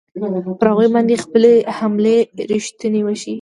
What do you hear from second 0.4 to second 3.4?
پر هغوی باندې خپلې حملې ریښتوني وښیي.